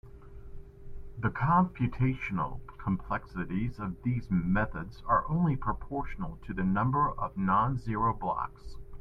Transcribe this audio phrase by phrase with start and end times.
[1.19, 8.77] The computational complexities of these methods are only proportional to the number of non-zero blocks.